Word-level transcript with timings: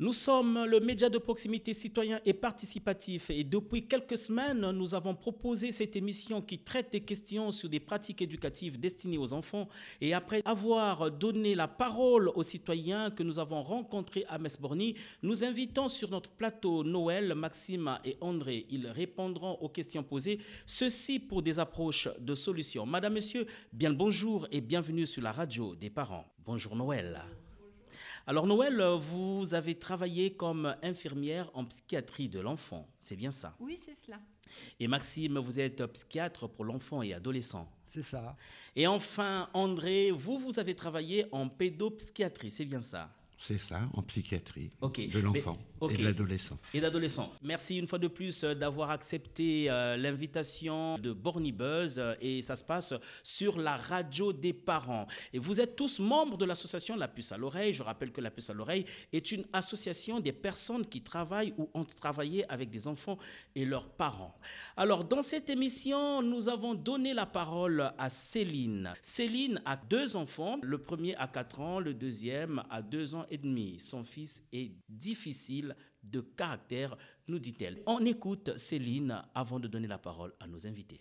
Nous 0.00 0.12
sommes 0.12 0.64
le 0.64 0.78
média 0.78 1.08
de 1.08 1.18
proximité 1.18 1.72
citoyen 1.72 2.20
et 2.24 2.32
participatif 2.32 3.30
et 3.30 3.42
depuis 3.42 3.88
quelques 3.88 4.16
semaines, 4.16 4.70
nous 4.70 4.94
avons 4.94 5.12
proposé 5.12 5.72
cette 5.72 5.96
émission 5.96 6.40
qui 6.40 6.60
traite 6.60 6.92
des 6.92 7.00
questions 7.00 7.50
sur 7.50 7.68
des 7.68 7.80
pratiques 7.80 8.22
éducatives 8.22 8.78
destinées 8.78 9.18
aux 9.18 9.32
enfants 9.32 9.68
et 10.00 10.14
après 10.14 10.40
avoir 10.44 11.10
donné 11.10 11.56
la 11.56 11.66
parole 11.66 12.28
aux 12.36 12.44
citoyens 12.44 13.10
que 13.10 13.24
nous 13.24 13.40
avons 13.40 13.60
rencontrés 13.60 14.24
à 14.28 14.38
Mesborny, 14.38 14.94
nous 15.24 15.42
invitons 15.42 15.88
sur 15.88 16.12
notre 16.12 16.30
plateau 16.30 16.84
Noël, 16.84 17.34
Maxime 17.34 17.98
et 18.04 18.16
André. 18.20 18.66
Ils 18.70 18.86
répondront 18.86 19.54
aux 19.54 19.68
questions 19.68 20.04
posées, 20.04 20.38
ceci 20.64 21.18
pour 21.18 21.42
des 21.42 21.58
approches 21.58 22.08
de 22.20 22.36
solutions. 22.36 22.86
Madame, 22.86 23.14
Monsieur, 23.14 23.48
bien 23.72 23.88
le 23.88 23.96
bonjour 23.96 24.46
et 24.52 24.60
bienvenue 24.60 25.06
sur 25.06 25.22
la 25.22 25.32
radio 25.32 25.74
des 25.74 25.90
parents. 25.90 26.32
Bonjour 26.46 26.76
Noël. 26.76 27.20
Alors 28.26 28.46
Noël, 28.46 28.82
vous 28.98 29.54
avez 29.54 29.74
travaillé 29.74 30.34
comme 30.34 30.76
infirmière 30.82 31.50
en 31.54 31.64
psychiatrie 31.64 32.28
de 32.28 32.40
l'enfant, 32.40 32.88
c'est 32.98 33.16
bien 33.16 33.30
ça? 33.30 33.54
Oui, 33.60 33.78
c'est 33.84 33.94
cela. 33.94 34.18
Et 34.80 34.88
Maxime, 34.88 35.38
vous 35.38 35.60
êtes 35.60 35.84
psychiatre 35.86 36.48
pour 36.48 36.64
l'enfant 36.64 37.02
et 37.02 37.12
adolescent. 37.12 37.70
C'est 37.84 38.02
ça. 38.02 38.36
Et 38.76 38.86
enfin, 38.86 39.48
André, 39.54 40.10
vous, 40.10 40.38
vous 40.38 40.58
avez 40.58 40.74
travaillé 40.74 41.26
en 41.32 41.48
pédopsychiatrie, 41.48 42.50
c'est 42.50 42.64
bien 42.64 42.82
ça? 42.82 43.10
C'est 43.40 43.58
ça, 43.60 43.80
en 43.94 44.02
psychiatrie 44.02 44.70
Ok. 44.80 45.08
de 45.10 45.18
l'enfant 45.20 45.56
Ok. 45.80 45.92
et 45.92 45.98
de 45.98 46.02
l'adolescent. 46.04 46.58
Et 46.74 46.80
d'adolescents. 46.80 47.32
Merci 47.42 47.78
une 47.78 47.86
fois 47.86 47.98
de 48.00 48.08
plus 48.08 48.42
euh, 48.42 48.54
d'avoir 48.54 48.90
accepté 48.90 49.70
euh, 49.70 49.96
l'invitation 49.96 50.98
de 50.98 51.12
Borny 51.12 51.52
Buzz 51.52 51.98
euh, 51.98 52.14
et 52.20 52.42
ça 52.42 52.56
se 52.56 52.64
passe 52.64 52.94
sur 53.22 53.58
la 53.60 53.76
radio 53.76 54.32
des 54.32 54.52
parents. 54.52 55.06
Et 55.32 55.38
vous 55.38 55.60
êtes 55.60 55.76
tous 55.76 56.00
membres 56.00 56.36
de 56.36 56.44
l'association 56.44 56.96
La 56.96 57.06
Puce 57.06 57.30
à 57.30 57.36
l'oreille. 57.36 57.72
Je 57.74 57.84
rappelle 57.84 58.10
que 58.10 58.20
La 58.20 58.32
Puce 58.32 58.50
à 58.50 58.54
l'oreille 58.54 58.84
est 59.12 59.30
une 59.30 59.44
association 59.52 60.18
des 60.18 60.32
personnes 60.32 60.84
qui 60.84 61.00
travaillent 61.02 61.54
ou 61.58 61.70
ont 61.74 61.84
travaillé 61.84 62.44
avec 62.50 62.70
des 62.70 62.88
enfants 62.88 63.18
et 63.54 63.64
leurs 63.64 63.88
parents. 63.88 64.34
Alors 64.76 65.04
dans 65.04 65.22
cette 65.22 65.48
émission, 65.48 66.22
nous 66.22 66.48
avons 66.48 66.74
donné 66.74 67.14
la 67.14 67.26
parole 67.26 67.92
à 67.98 68.08
Céline. 68.08 68.92
Céline 69.00 69.62
a 69.64 69.76
deux 69.76 70.16
enfants, 70.16 70.58
le 70.62 70.78
premier 70.78 71.14
a 71.16 71.28
4 71.28 71.60
ans, 71.60 71.78
le 71.78 71.94
deuxième 71.94 72.62
a 72.68 72.82
2 72.82 73.14
ans 73.14 73.26
Son 73.78 74.04
fils 74.04 74.42
est 74.52 74.72
difficile 74.88 75.76
de 76.02 76.20
caractère, 76.20 76.96
nous 77.26 77.38
dit-elle. 77.38 77.82
On 77.86 78.04
écoute 78.04 78.56
Céline 78.56 79.22
avant 79.34 79.60
de 79.60 79.68
donner 79.68 79.88
la 79.88 79.98
parole 79.98 80.32
à 80.40 80.46
nos 80.46 80.66
invités. 80.66 81.00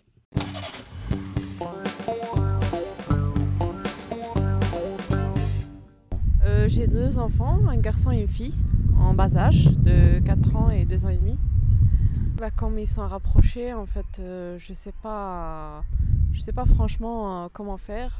Euh, 6.43 6.67
J'ai 6.67 6.87
deux 6.87 7.17
enfants, 7.17 7.59
un 7.67 7.77
garçon 7.77 8.11
et 8.11 8.21
une 8.21 8.27
fille, 8.27 8.53
en 8.95 9.13
bas 9.13 9.35
âge, 9.35 9.65
de 9.77 10.19
4 10.19 10.55
ans 10.55 10.69
et 10.69 10.85
2 10.85 11.05
ans 11.05 11.09
et 11.09 11.17
demi. 11.17 11.37
Bah, 12.37 12.51
comme 12.51 12.77
ils 12.77 12.87
sont 12.87 13.07
rapprochés, 13.07 13.73
en 13.73 13.85
fait, 13.85 14.19
euh, 14.19 14.57
je 14.59 14.73
sais 14.73 14.93
sais 16.41 16.53
pas 16.53 16.65
franchement 16.65 17.45
euh, 17.45 17.47
comment 17.51 17.77
faire. 17.77 18.19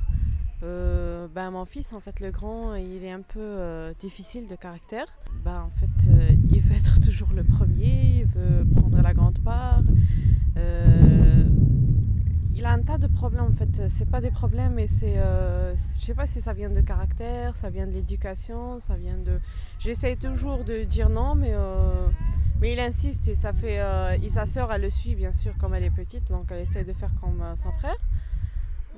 Euh, 0.64 1.28
ben, 1.34 1.52
mon 1.52 1.66
fils, 1.66 1.94
en 1.94 2.00
fait, 2.00 2.20
le 2.20 2.32
grand, 2.32 2.76
il 2.76 3.04
est 3.04 3.12
un 3.12 3.22
peu 3.22 3.40
euh, 3.40 3.94
difficile 4.00 4.48
de 4.48 4.56
caractère. 4.56 5.06
Ben, 5.46 5.62
en 5.62 5.70
fait, 5.80 6.10
euh, 6.10 6.30
il 6.52 6.62
veut 6.62 6.76
être 6.76 7.00
toujours 7.04 7.34
le 7.34 7.44
premier, 7.44 8.22
il 8.22 8.26
veut 8.26 8.66
prendre 8.76 9.02
la 9.02 9.14
grande 9.14 9.40
part. 9.40 9.82
Euh, 10.58 11.44
il 12.56 12.66
a 12.66 12.72
un 12.72 12.82
tas 12.82 12.98
de 12.98 13.06
problèmes 13.06 13.44
en 13.44 13.52
fait. 13.52 13.88
C'est 13.88 14.10
pas 14.10 14.20
des 14.20 14.32
problèmes, 14.32 14.74
mais 14.74 14.88
c'est, 14.88 15.14
je 15.14 16.06
sais 16.06 16.16
pas 16.16 16.26
si 16.26 16.42
ça 16.42 16.54
vient 16.54 16.72
de 16.72 16.82
caractère, 16.82 17.56
ça 17.56 17.70
vient 17.70 17.86
de 17.86 17.92
l'éducation, 17.92 18.80
ça 18.80 18.96
vient 18.96 19.18
de. 19.18 19.40
J'essaye 19.78 20.18
toujours 20.18 20.64
de 20.64 20.84
dire 20.84 21.10
non, 21.10 21.36
mais 21.36 21.54
mais 22.60 22.74
il 22.74 22.80
insiste 22.80 23.28
et 23.28 23.36
ça 23.36 23.54
fait. 23.54 23.80
et 24.24 24.30
sa 24.30 24.48
sœur, 24.48 24.74
elle 24.74 24.82
le 24.82 24.90
suit 24.90 25.14
bien 25.14 25.34
sûr 25.34 25.56
comme 25.60 25.76
elle 25.76 25.84
est 25.84 25.92
petite, 25.92 26.32
donc 26.32 26.48
elle 26.50 26.62
essaye 26.62 26.84
de 26.84 26.94
faire 26.94 27.12
comme 27.22 27.44
son 27.56 27.72
frère. 27.74 27.98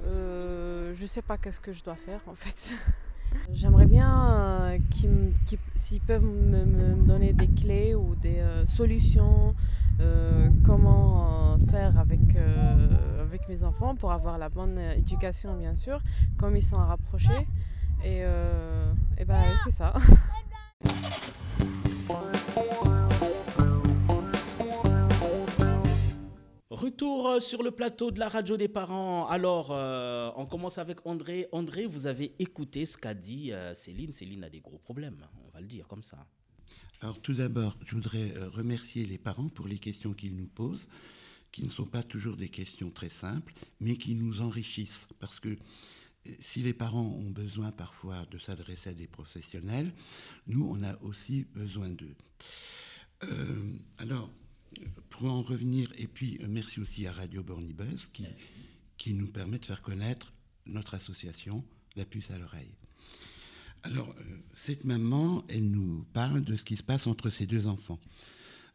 Euh, 0.06 0.94
je 0.96 1.06
sais 1.06 1.22
pas 1.22 1.38
qu'est-ce 1.38 1.60
que 1.60 1.74
je 1.74 1.84
dois 1.84 1.96
faire 1.96 2.22
en 2.28 2.36
fait. 2.36 2.74
J'aimerais 3.54 3.86
bien 3.86 4.32
euh, 4.32 4.78
qu'ils 4.90 5.34
s'ils 5.76 6.02
peuvent 6.02 6.26
me, 6.26 6.66
me- 6.66 6.96
donner 7.06 7.34
des 7.34 7.48
clés 7.48 7.94
ou 7.96 8.16
des 8.16 8.40
euh, 8.40 8.66
solutions, 8.66 9.54
euh, 10.00 10.50
comment 10.66 11.58
faire 11.70 11.98
avec, 12.00 12.20
avec 13.20 13.48
mes 13.50 13.64
enfants 13.64 13.96
pour 13.96 14.12
avoir 14.12 14.38
la 14.40 14.50
bonne 14.50 14.80
éducation 14.98 15.56
bien 15.58 15.76
sûr, 15.76 16.02
comme 16.38 16.56
ils 16.58 16.64
sont 16.66 16.78
rapprochés. 16.78 17.48
Et, 18.04 18.20
et 19.18 19.26
ben 19.26 19.38
c'est 19.64 19.72
ça. 19.72 19.94
Retour 27.00 27.28
euh, 27.30 27.40
sur 27.40 27.64
le 27.64 27.72
plateau 27.72 28.12
de 28.12 28.20
la 28.20 28.28
radio 28.28 28.58
des 28.58 28.68
parents. 28.68 29.26
Alors, 29.30 29.70
euh, 29.72 30.30
on 30.36 30.46
commence 30.46 30.78
avec 30.80 30.98
André. 31.06 31.48
André, 31.54 31.86
vous 31.86 32.08
avez 32.08 32.34
écouté 32.40 32.86
ce 32.86 32.98
qu'a 32.98 33.14
dit 33.14 33.54
euh, 33.54 33.74
Céline. 33.74 34.12
Céline 34.12 34.44
a 34.44 34.50
des 34.50 34.60
gros 34.60 34.80
problèmes, 34.80 35.26
on 35.48 35.50
va 35.54 35.62
le 35.62 35.66
dire 35.66 35.88
comme 35.88 36.04
ça. 36.04 36.28
Alors 37.00 37.22
tout 37.22 37.32
d'abord, 37.34 37.78
je 37.86 37.96
voudrais 37.96 38.34
remercier 38.54 39.06
les 39.06 39.18
parents 39.18 39.48
pour 39.48 39.66
les 39.66 39.78
questions 39.78 40.12
qu'ils 40.12 40.36
nous 40.36 40.48
posent, 40.48 40.90
qui 41.54 41.64
ne 41.64 41.70
sont 41.70 41.86
pas 41.86 42.04
toujours 42.04 42.36
des 42.36 42.50
questions 42.50 42.92
très 42.92 43.08
simples, 43.08 43.54
mais 43.80 43.96
qui 43.96 44.14
nous 44.14 44.42
enrichissent. 44.42 45.08
Parce 45.22 45.40
que 45.40 45.58
si 46.42 46.64
les 46.64 46.74
parents 46.74 47.16
ont 47.18 47.32
besoin 47.32 47.72
parfois 47.72 48.26
de 48.30 48.38
s'adresser 48.40 48.90
à 48.90 48.94
des 48.94 49.08
professionnels, 49.08 49.94
nous, 50.48 50.70
on 50.70 50.84
a 50.84 51.02
aussi 51.02 51.46
besoin 51.56 51.88
d'eux. 51.88 52.16
Euh, 53.24 53.72
alors, 54.00 54.30
pour 55.20 55.34
en 55.34 55.42
revenir, 55.42 55.92
et 55.98 56.08
puis 56.08 56.38
euh, 56.42 56.46
merci 56.48 56.80
aussi 56.80 57.06
à 57.06 57.12
Radio 57.12 57.44
Bornibus 57.44 58.10
qui, 58.14 58.26
qui 58.98 59.14
nous 59.14 59.28
permet 59.28 59.60
de 59.60 59.66
faire 59.66 59.82
connaître 59.82 60.32
notre 60.66 60.94
association, 60.94 61.66
La 61.98 62.06
Puce 62.06 62.32
à 62.32 62.38
l'oreille. 62.38 62.72
Alors, 63.84 64.16
euh, 64.18 64.24
cette 64.56 64.86
maman, 64.86 65.44
elle 65.50 65.70
nous 65.70 66.06
parle 66.14 66.42
de 66.46 66.56
ce 66.56 66.64
qui 66.64 66.78
se 66.78 66.84
passe 66.84 67.06
entre 67.06 67.30
ses 67.30 67.46
deux 67.46 67.68
enfants. 67.68 68.00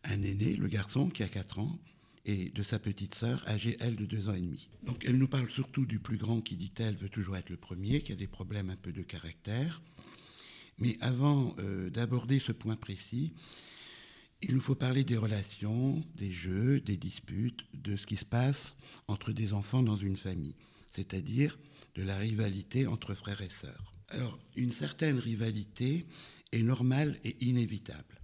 Un 0.03 0.21
aîné, 0.21 0.55
le 0.55 0.69
garçon, 0.69 1.09
qui 1.09 1.23
a 1.23 1.29
4 1.29 1.61
ans, 1.61 1.79
et 2.27 2.51
de 2.51 2.63
sa 2.63 2.79
petite 2.79 3.15
sœur, 3.15 3.43
âgée, 3.49 3.79
elle, 3.81 3.97
de 3.97 4.05
2 4.05 4.29
ans 4.29 4.35
et 4.35 4.41
demi. 4.43 4.69
Donc, 4.83 5.03
elle 5.07 5.17
nous 5.17 5.29
parle 5.29 5.49
surtout 5.49 5.87
du 5.87 5.99
plus 5.99 6.19
grand 6.19 6.43
qui, 6.43 6.57
dit-elle, 6.57 6.97
veut 6.97 7.09
toujours 7.09 7.39
être 7.39 7.49
le 7.49 7.57
premier, 7.57 8.03
qui 8.03 8.13
a 8.13 8.17
des 8.17 8.27
problèmes 8.27 8.69
un 8.69 8.77
peu 8.77 8.93
de 8.93 9.03
caractère. 9.03 9.81
Mais 10.79 10.99
avant 11.01 11.57
euh, 11.59 11.89
d'aborder 11.89 12.39
ce 12.39 12.53
point 12.53 12.77
précis, 12.77 13.33
il 14.47 14.55
nous 14.55 14.61
faut 14.61 14.75
parler 14.75 15.05
des 15.05 15.17
relations, 15.17 16.03
des 16.17 16.31
jeux, 16.33 16.81
des 16.81 16.99
disputes, 16.99 17.65
de 17.73 17.97
ce 17.97 18.05
qui 18.05 18.17
se 18.17 18.27
passe 18.27 18.75
entre 19.09 19.33
des 19.33 19.55
enfants 19.55 19.83
dans 19.83 19.97
une 19.97 20.19
famille, 20.19 20.55
c'est-à-dire 20.93 21.59
de 21.95 22.03
la 22.03 22.19
rivalité 22.19 22.87
entre 22.87 23.15
frères 23.15 23.41
et 23.41 23.49
sœurs. 23.49 23.93
Alors, 24.09 24.39
une 24.55 24.73
certaine 24.73 25.19
rivalité 25.19 26.07
est 26.53 26.63
normale 26.63 27.19
et 27.25 27.43
inévitable. 27.43 28.21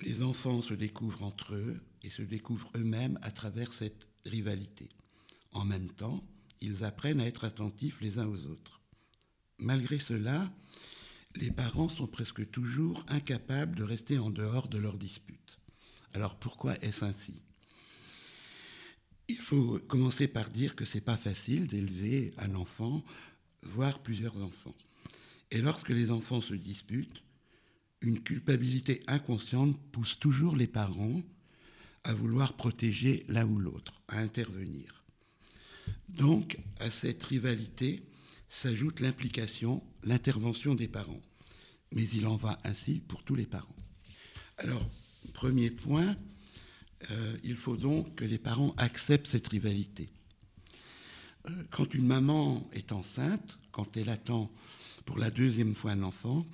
Les 0.00 0.22
enfants 0.22 0.62
se 0.62 0.72
découvrent 0.72 1.22
entre 1.22 1.54
eux 1.54 1.80
et 2.02 2.08
se 2.08 2.22
découvrent 2.22 2.70
eux-mêmes 2.74 3.18
à 3.20 3.30
travers 3.30 3.74
cette 3.74 4.06
rivalité. 4.24 4.88
En 5.52 5.66
même 5.66 5.90
temps, 5.90 6.24
ils 6.62 6.82
apprennent 6.82 7.20
à 7.20 7.26
être 7.26 7.44
attentifs 7.44 8.00
les 8.00 8.18
uns 8.18 8.26
aux 8.26 8.46
autres. 8.46 8.80
Malgré 9.58 9.98
cela, 9.98 10.50
les 11.36 11.50
parents 11.50 11.88
sont 11.88 12.06
presque 12.06 12.50
toujours 12.50 13.04
incapables 13.08 13.76
de 13.76 13.82
rester 13.82 14.18
en 14.18 14.30
dehors 14.30 14.68
de 14.68 14.78
leurs 14.78 14.98
disputes. 14.98 15.58
Alors 16.14 16.36
pourquoi 16.36 16.76
est-ce 16.82 17.04
ainsi? 17.04 17.34
Il 19.28 19.38
faut 19.38 19.78
commencer 19.88 20.26
par 20.26 20.48
dire 20.48 20.74
que 20.74 20.84
c'est 20.84 21.02
pas 21.02 21.18
facile 21.18 21.66
d'élever 21.66 22.32
un 22.38 22.54
enfant, 22.54 23.04
voire 23.62 23.98
plusieurs 23.98 24.36
enfants. 24.42 24.74
Et 25.50 25.60
lorsque 25.60 25.90
les 25.90 26.10
enfants 26.10 26.40
se 26.40 26.54
disputent, 26.54 27.22
une 28.00 28.20
culpabilité 28.20 29.02
inconsciente 29.06 29.78
pousse 29.92 30.18
toujours 30.18 30.56
les 30.56 30.66
parents 30.66 31.20
à 32.04 32.14
vouloir 32.14 32.54
protéger 32.54 33.24
l'un 33.28 33.46
ou 33.46 33.58
l'autre, 33.58 34.00
à 34.08 34.18
intervenir. 34.18 35.04
Donc, 36.08 36.58
à 36.78 36.90
cette 36.90 37.22
rivalité 37.22 38.02
s'ajoute 38.50 39.00
l'implication, 39.00 39.82
l'intervention 40.04 40.74
des 40.74 40.88
parents. 40.88 41.20
Mais 41.92 42.08
il 42.08 42.26
en 42.26 42.36
va 42.36 42.58
ainsi 42.64 43.00
pour 43.00 43.22
tous 43.22 43.34
les 43.34 43.46
parents. 43.46 43.76
Alors, 44.58 44.84
premier 45.32 45.70
point, 45.70 46.16
euh, 47.10 47.36
il 47.44 47.56
faut 47.56 47.76
donc 47.76 48.16
que 48.16 48.24
les 48.24 48.38
parents 48.38 48.74
acceptent 48.76 49.28
cette 49.28 49.48
rivalité. 49.48 50.08
Euh, 51.48 51.52
quand 51.70 51.94
une 51.94 52.06
maman 52.06 52.68
est 52.72 52.92
enceinte, 52.92 53.58
quand 53.72 53.96
elle 53.96 54.08
attend 54.08 54.50
pour 55.04 55.18
la 55.18 55.30
deuxième 55.30 55.74
fois 55.74 55.92
un 55.92 56.02
enfant, 56.02 56.44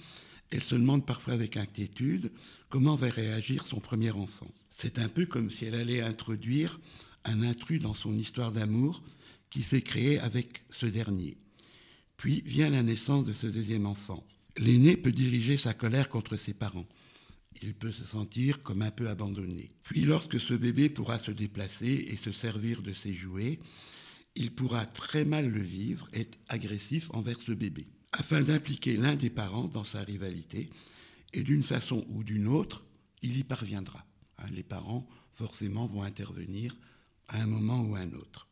elle 0.50 0.62
se 0.62 0.74
demande 0.74 1.06
parfois 1.06 1.32
avec 1.32 1.56
inquiétude 1.56 2.30
comment 2.68 2.94
va 2.94 3.08
réagir 3.08 3.66
son 3.66 3.80
premier 3.80 4.10
enfant. 4.10 4.46
C'est 4.76 4.98
un 4.98 5.08
peu 5.08 5.26
comme 5.26 5.50
si 5.50 5.64
elle 5.64 5.74
allait 5.74 6.02
introduire 6.02 6.78
un 7.24 7.42
intrus 7.42 7.80
dans 7.80 7.94
son 7.94 8.16
histoire 8.18 8.52
d'amour 8.52 9.02
qui 9.50 9.62
s'est 9.62 9.82
créée 9.82 10.18
avec 10.18 10.64
ce 10.70 10.86
dernier. 10.86 11.36
Puis 12.16 12.42
vient 12.42 12.70
la 12.70 12.82
naissance 12.82 13.24
de 13.24 13.32
ce 13.32 13.46
deuxième 13.46 13.86
enfant. 13.86 14.24
L'aîné 14.56 14.96
peut 14.96 15.12
diriger 15.12 15.56
sa 15.56 15.74
colère 15.74 16.08
contre 16.08 16.36
ses 16.36 16.54
parents. 16.54 16.86
Il 17.62 17.74
peut 17.74 17.92
se 17.92 18.04
sentir 18.04 18.62
comme 18.62 18.82
un 18.82 18.90
peu 18.90 19.08
abandonné. 19.08 19.72
Puis 19.82 20.02
lorsque 20.02 20.40
ce 20.40 20.54
bébé 20.54 20.88
pourra 20.88 21.18
se 21.18 21.30
déplacer 21.30 22.06
et 22.08 22.16
se 22.16 22.32
servir 22.32 22.82
de 22.82 22.92
ses 22.92 23.14
jouets, 23.14 23.58
il 24.36 24.52
pourra 24.52 24.86
très 24.86 25.24
mal 25.24 25.48
le 25.48 25.62
vivre, 25.62 26.08
être 26.12 26.38
agressif 26.48 27.08
envers 27.12 27.40
ce 27.40 27.52
bébé. 27.52 27.86
Afin 28.12 28.42
d'impliquer 28.42 28.96
l'un 28.96 29.16
des 29.16 29.30
parents 29.30 29.68
dans 29.68 29.84
sa 29.84 30.02
rivalité, 30.02 30.70
et 31.32 31.42
d'une 31.42 31.64
façon 31.64 32.04
ou 32.08 32.22
d'une 32.22 32.46
autre, 32.46 32.84
il 33.22 33.36
y 33.36 33.44
parviendra. 33.44 34.06
Hein, 34.38 34.46
les 34.52 34.62
parents, 34.62 35.06
forcément, 35.32 35.86
vont 35.86 36.02
intervenir 36.02 36.76
à 37.28 37.42
un 37.42 37.46
moment 37.46 37.82
ou 37.82 37.96
à 37.96 38.00
un 38.00 38.12
autre. 38.12 38.48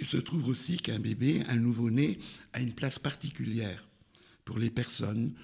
Il 0.00 0.06
se 0.06 0.16
trouve 0.16 0.46
aussi 0.46 0.76
qu'un 0.76 1.00
bébé, 1.00 1.42
un 1.48 1.56
nouveau-né, 1.56 2.20
a 2.52 2.60
une 2.60 2.72
place 2.72 3.00
particulière 3.00 3.88
pour 4.44 4.58
les 4.58 4.70
personnes 4.70 5.34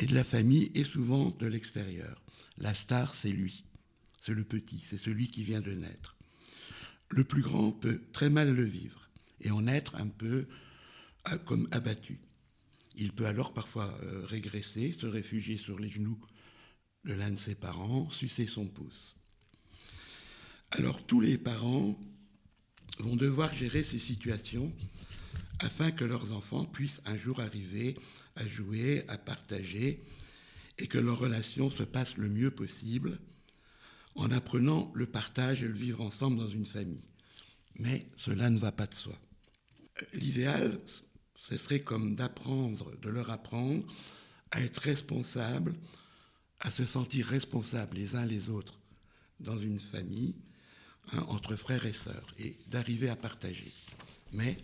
et 0.00 0.06
de 0.06 0.14
la 0.14 0.24
famille 0.24 0.72
et 0.74 0.82
souvent 0.82 1.30
de 1.30 1.46
l'extérieur. 1.46 2.20
La 2.58 2.74
star, 2.74 3.14
c'est 3.14 3.30
lui, 3.30 3.64
c'est 4.20 4.34
le 4.34 4.42
petit, 4.42 4.82
c'est 4.88 4.98
celui 4.98 5.28
qui 5.28 5.44
vient 5.44 5.60
de 5.60 5.72
naître. 5.72 6.16
Le 7.10 7.22
plus 7.22 7.42
grand 7.42 7.70
peut 7.70 8.00
très 8.12 8.28
mal 8.28 8.52
le 8.52 8.64
vivre 8.64 9.08
et 9.40 9.52
en 9.52 9.68
être 9.68 9.94
un 9.94 10.08
peu 10.08 10.48
euh, 11.28 11.38
comme 11.38 11.68
abattu. 11.70 12.18
Il 12.96 13.12
peut 13.12 13.26
alors 13.26 13.54
parfois 13.54 13.96
euh, 14.02 14.26
régresser, 14.26 14.92
se 14.92 15.06
réfugier 15.06 15.58
sur 15.58 15.78
les 15.78 15.88
genoux 15.88 16.18
de 17.04 17.12
l'un 17.12 17.30
de 17.30 17.38
ses 17.38 17.54
parents, 17.54 18.10
sucer 18.10 18.48
son 18.48 18.66
pouce. 18.66 19.14
Alors 20.72 21.06
tous 21.06 21.20
les 21.20 21.38
parents 21.38 21.96
vont 22.98 23.16
devoir 23.16 23.54
gérer 23.54 23.84
ces 23.84 23.98
situations 23.98 24.72
afin 25.60 25.90
que 25.90 26.04
leurs 26.04 26.32
enfants 26.32 26.64
puissent 26.64 27.02
un 27.04 27.16
jour 27.16 27.40
arriver 27.40 27.96
à 28.36 28.46
jouer, 28.46 29.04
à 29.08 29.18
partager, 29.18 30.02
et 30.78 30.86
que 30.86 30.98
leur 30.98 31.18
relation 31.18 31.70
se 31.70 31.82
passe 31.82 32.16
le 32.16 32.28
mieux 32.28 32.50
possible 32.50 33.18
en 34.14 34.30
apprenant 34.30 34.90
le 34.94 35.06
partage 35.06 35.62
et 35.62 35.68
le 35.68 35.74
vivre 35.74 36.00
ensemble 36.00 36.38
dans 36.38 36.48
une 36.48 36.66
famille. 36.66 37.04
Mais 37.78 38.06
cela 38.16 38.50
ne 38.50 38.58
va 38.58 38.72
pas 38.72 38.86
de 38.86 38.94
soi. 38.94 39.18
L'idéal, 40.12 40.78
ce 41.36 41.56
serait 41.56 41.82
comme 41.82 42.14
d'apprendre, 42.14 42.96
de 43.00 43.08
leur 43.08 43.30
apprendre 43.30 43.86
à 44.50 44.60
être 44.60 44.78
responsables, 44.78 45.74
à 46.60 46.70
se 46.70 46.84
sentir 46.84 47.26
responsables 47.26 47.96
les 47.96 48.14
uns 48.14 48.26
les 48.26 48.48
autres 48.48 48.78
dans 49.40 49.58
une 49.58 49.80
famille, 49.80 50.34
hein, 51.12 51.24
entre 51.28 51.56
frères 51.56 51.86
et 51.86 51.92
sœurs, 51.92 52.34
et 52.38 52.56
d'arriver 52.68 53.08
à 53.08 53.16
partager. 53.16 53.72
Mais 54.32 54.56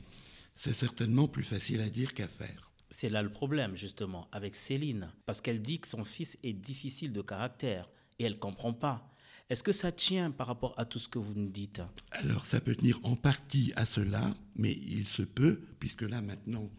c'est 0.57 0.75
certainement 0.75 1.29
plus 1.29 1.45
facile 1.45 1.81
à 1.81 1.89
dire 1.89 2.15
qu'à 2.15 2.29
faire. 2.29 2.71
C'est 2.91 3.11
là 3.11 3.23
le 3.23 3.31
problème, 3.31 3.77
justement, 3.77 4.29
avec 4.33 4.57
Céline, 4.57 5.11
parce 5.27 5.41
qu'elle 5.41 5.61
dit 5.61 5.79
que 5.79 5.89
son 5.89 6.05
fils 6.05 6.39
est 6.43 6.55
difficile 6.55 7.13
de 7.13 7.21
caractère 7.21 7.89
et 8.19 8.25
elle 8.25 8.33
ne 8.33 8.39
comprend 8.39 8.73
pas. 8.73 9.09
Est-ce 9.51 9.63
que 9.63 9.73
ça 9.73 9.93
tient 9.93 10.31
par 10.31 10.47
rapport 10.47 10.75
à 10.79 10.85
tout 10.85 10.99
ce 10.99 11.09
que 11.09 11.19
vous 11.19 11.35
nous 11.35 11.49
dites? 11.49 11.81
Alors, 12.11 12.45
ça 12.45 12.61
peut 12.61 12.75
tenir 12.75 13.01
en 13.05 13.17
partie 13.17 13.73
à 13.77 13.87
cela, 13.87 14.35
mais 14.57 14.73
il 14.73 15.07
se 15.07 15.23
peut, 15.23 15.63
puisque 15.79 16.03
là, 16.03 16.21
maintenant, 16.21 16.71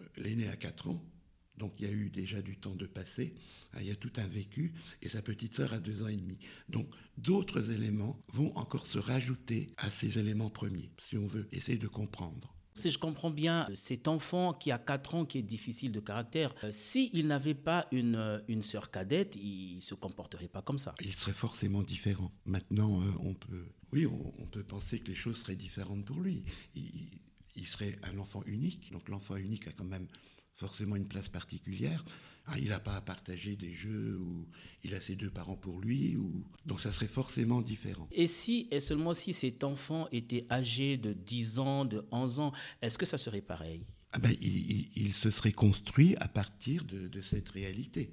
euh, 0.00 0.04
l'aîné 0.16 0.48
a 0.48 0.56
4 0.56 0.88
ans, 0.88 1.02
donc 1.60 1.74
il 1.78 1.86
y 1.86 1.88
a 1.88 1.92
eu 1.92 2.10
déjà 2.10 2.42
du 2.42 2.56
temps 2.56 2.74
de 2.74 2.86
passer, 2.86 3.34
hein, 3.74 3.78
il 3.80 3.86
y 3.86 3.90
a 3.92 3.96
tout 3.96 4.12
un 4.16 4.26
vécu, 4.26 4.72
et 5.02 5.08
sa 5.08 5.22
petite 5.22 5.54
sœur 5.54 5.72
a 5.72 5.78
2 5.78 6.02
ans 6.02 6.08
et 6.08 6.16
demi. 6.16 6.38
Donc 6.68 6.88
d'autres 7.18 7.70
éléments 7.70 8.18
vont 8.32 8.52
encore 8.56 8.86
se 8.86 8.98
rajouter 8.98 9.72
à 9.76 9.90
ces 9.90 10.18
éléments 10.18 10.50
premiers, 10.50 10.90
si 11.00 11.16
on 11.16 11.26
veut 11.26 11.46
essayer 11.52 11.78
de 11.78 11.86
comprendre. 11.86 12.54
Si 12.74 12.90
je 12.90 12.98
comprends 12.98 13.30
bien, 13.30 13.68
cet 13.74 14.08
enfant 14.08 14.54
qui 14.54 14.70
a 14.70 14.78
4 14.78 15.14
ans, 15.14 15.24
qui 15.26 15.38
est 15.38 15.42
difficile 15.42 15.92
de 15.92 16.00
caractère, 16.00 16.54
euh, 16.64 16.70
s'il 16.70 17.26
n'avait 17.26 17.54
pas 17.54 17.86
une, 17.92 18.16
euh, 18.16 18.38
une 18.48 18.62
sœur 18.62 18.90
cadette, 18.90 19.36
il 19.36 19.76
ne 19.76 19.80
se 19.80 19.94
comporterait 19.94 20.48
pas 20.48 20.62
comme 20.62 20.78
ça. 20.78 20.94
Il 21.00 21.12
serait 21.12 21.32
forcément 21.32 21.82
différent. 21.82 22.32
Maintenant, 22.46 23.02
euh, 23.02 23.10
on 23.20 23.34
peut, 23.34 23.66
oui, 23.92 24.06
on, 24.06 24.46
peut 24.46 24.62
penser 24.62 24.98
que 25.00 25.08
les 25.08 25.14
choses 25.14 25.38
seraient 25.38 25.56
différentes 25.56 26.04
pour 26.06 26.20
lui. 26.20 26.42
il 26.74 27.66
serait 27.66 27.98
un 28.02 28.18
enfant 28.18 28.42
unique, 28.46 28.90
donc 28.92 29.08
l'enfant 29.08 29.36
unique 29.36 29.68
a 29.68 29.72
quand 29.72 29.84
même 29.84 30.06
forcément 30.60 30.96
une 30.96 31.08
place 31.08 31.28
particulière. 31.28 32.04
Ah, 32.46 32.58
il 32.58 32.68
n'a 32.68 32.80
pas 32.80 32.96
à 32.96 33.00
partager 33.00 33.56
des 33.56 33.72
jeux 33.72 34.18
où 34.20 34.46
il 34.84 34.94
a 34.94 35.00
ses 35.00 35.16
deux 35.16 35.30
parents 35.30 35.56
pour 35.56 35.80
lui, 35.80 36.16
ou... 36.16 36.44
donc 36.66 36.80
ça 36.80 36.92
serait 36.92 37.08
forcément 37.08 37.62
différent. 37.62 38.08
Et 38.12 38.26
si, 38.26 38.68
et 38.70 38.80
seulement 38.80 39.14
si 39.14 39.32
cet 39.32 39.64
enfant 39.64 40.08
était 40.12 40.46
âgé 40.50 40.96
de 40.96 41.12
10 41.12 41.58
ans, 41.60 41.84
de 41.84 42.04
11 42.10 42.40
ans, 42.40 42.52
est-ce 42.82 42.98
que 42.98 43.06
ça 43.06 43.18
serait 43.18 43.40
pareil? 43.40 43.86
Ah 44.12 44.18
ben, 44.18 44.34
il, 44.40 45.14
se 45.14 45.30
serait 45.30 45.52
construit 45.52 46.16
à 46.16 46.28
partir 46.28 46.84
de, 46.84 47.20
cette 47.20 47.48
réalité, 47.50 48.10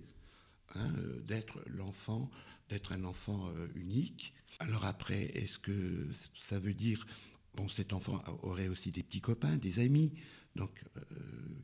hein, 0.76 0.94
euh, 0.98 1.20
d'être 1.22 1.60
l'enfant, 1.66 2.30
d'être 2.70 2.92
un 2.92 3.04
enfant 3.04 3.50
euh, 3.50 3.68
unique. 3.76 4.34
Alors 4.60 4.86
après, 4.86 5.26
est-ce 5.34 5.58
que 5.58 6.08
ça 6.40 6.60
veut 6.60 6.76
dire, 6.76 7.08
bon, 7.56 7.68
cet 7.68 7.94
enfant 7.94 8.22
aurait 8.44 8.68
aussi 8.68 8.92
des 8.92 9.02
petits 9.02 9.22
copains, 9.22 9.58
des 9.58 9.80
amis, 9.80 10.14
donc, 10.58 10.84
euh, 10.98 11.02